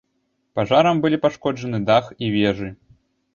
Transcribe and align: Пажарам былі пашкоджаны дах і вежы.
Пажарам 0.59 1.01
былі 1.03 1.19
пашкоджаны 1.25 1.81
дах 1.91 2.09
і 2.25 2.31
вежы. 2.39 2.73